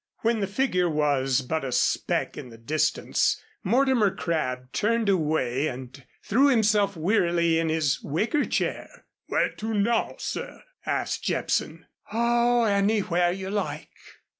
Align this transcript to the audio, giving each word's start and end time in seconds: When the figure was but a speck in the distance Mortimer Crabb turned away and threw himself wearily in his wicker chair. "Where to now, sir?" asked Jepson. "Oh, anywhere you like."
When 0.21 0.39
the 0.39 0.47
figure 0.47 0.89
was 0.89 1.43
but 1.43 1.63
a 1.63 1.71
speck 1.71 2.35
in 2.35 2.49
the 2.49 2.57
distance 2.57 3.39
Mortimer 3.63 4.09
Crabb 4.09 4.71
turned 4.71 5.07
away 5.09 5.67
and 5.67 6.03
threw 6.23 6.47
himself 6.47 6.97
wearily 6.97 7.59
in 7.59 7.69
his 7.69 8.01
wicker 8.01 8.43
chair. 8.45 9.05
"Where 9.27 9.51
to 9.57 9.75
now, 9.75 10.15
sir?" 10.17 10.63
asked 10.87 11.23
Jepson. 11.25 11.85
"Oh, 12.11 12.63
anywhere 12.63 13.31
you 13.31 13.51
like." 13.51 13.89